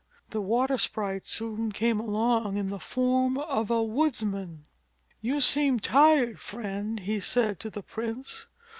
[0.31, 4.65] The water sprite soon came along in the form of a woodsman.
[5.21, 8.47] "You seem tired, Friend," he said to the prince.